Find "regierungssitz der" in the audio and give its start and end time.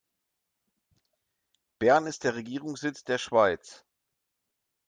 2.33-3.19